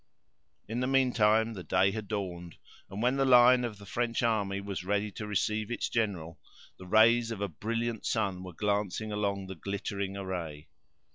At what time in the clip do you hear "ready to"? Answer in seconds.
4.83-5.27